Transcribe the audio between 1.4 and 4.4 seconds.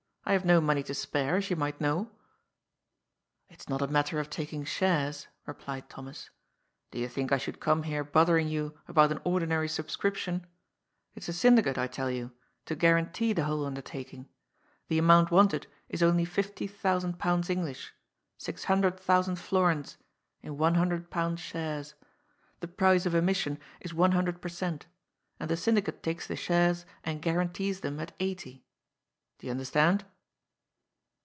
you might know."" It's not a matter of